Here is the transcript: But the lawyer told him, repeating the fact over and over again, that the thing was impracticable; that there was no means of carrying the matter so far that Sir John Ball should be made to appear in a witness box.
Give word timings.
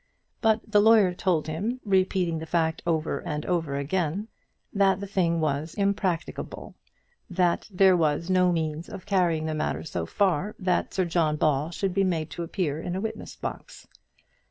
But 0.41 0.61
the 0.71 0.81
lawyer 0.81 1.13
told 1.13 1.45
him, 1.45 1.79
repeating 1.85 2.39
the 2.39 2.47
fact 2.47 2.81
over 2.87 3.19
and 3.21 3.45
over 3.45 3.75
again, 3.75 4.29
that 4.73 4.99
the 4.99 5.05
thing 5.05 5.39
was 5.39 5.75
impracticable; 5.75 6.73
that 7.29 7.69
there 7.71 7.95
was 7.95 8.27
no 8.27 8.51
means 8.51 8.89
of 8.89 9.05
carrying 9.05 9.45
the 9.45 9.53
matter 9.53 9.83
so 9.83 10.07
far 10.07 10.55
that 10.57 10.91
Sir 10.95 11.05
John 11.05 11.35
Ball 11.35 11.69
should 11.69 11.93
be 11.93 12.03
made 12.03 12.31
to 12.31 12.41
appear 12.41 12.81
in 12.81 12.95
a 12.95 12.99
witness 13.01 13.35
box. 13.35 13.85